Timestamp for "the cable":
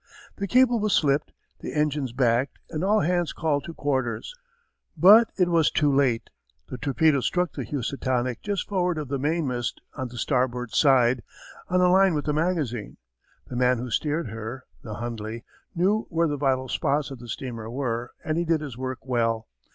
0.37-0.79